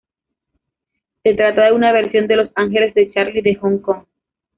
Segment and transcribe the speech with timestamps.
[1.21, 4.03] Se trata de una versión de Los Ángeles de Charlie de Hong Kong.